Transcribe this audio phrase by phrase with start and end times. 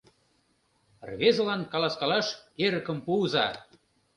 [1.09, 2.27] Рвезылан каласкалаш
[2.65, 3.47] эрыкым пуыза.